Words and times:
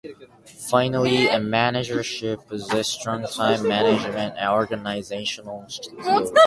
Finally, 0.67 1.27
a 1.27 1.39
manager 1.39 2.01
should 2.01 2.43
possess 2.47 2.87
strong 2.87 3.23
time 3.27 3.61
management 3.67 4.33
and 4.35 4.49
organizational 4.51 5.63
skills. 5.67 6.31